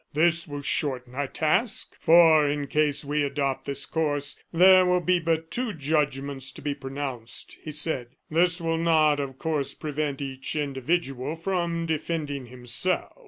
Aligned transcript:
"This 0.13 0.47
will 0.47 0.63
shorten 0.63 1.13
our 1.13 1.27
task, 1.27 1.95
for, 1.99 2.49
in 2.49 2.65
case 2.65 3.05
we 3.05 3.21
adopt 3.23 3.65
this 3.65 3.85
course, 3.85 4.35
there 4.51 4.83
will 4.83 4.99
be 4.99 5.19
but 5.19 5.51
two 5.51 5.73
judgments 5.73 6.51
to 6.53 6.61
be 6.63 6.73
pronounced," 6.73 7.59
he 7.61 7.69
said. 7.71 8.15
"This 8.27 8.59
will 8.59 8.79
not, 8.79 9.19
of 9.19 9.37
course, 9.37 9.75
prevent 9.75 10.19
each 10.19 10.55
individual 10.55 11.35
from 11.35 11.85
defending 11.85 12.47
himself." 12.47 13.13